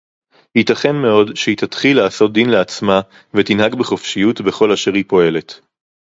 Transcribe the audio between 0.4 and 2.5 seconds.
ייתכן מאוד שהיא תתחיל לעשות דין